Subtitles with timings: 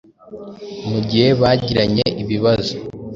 [0.89, 2.75] mu gihe bagiranye ibibazo,